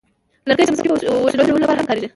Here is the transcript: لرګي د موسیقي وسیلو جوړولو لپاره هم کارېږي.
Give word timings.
لرګي 0.47 0.63
د 0.65 0.69
موسیقي 0.71 0.89
وسیلو 1.25 1.47
جوړولو 1.47 1.63
لپاره 1.63 1.79
هم 1.81 1.87
کارېږي. 1.89 2.09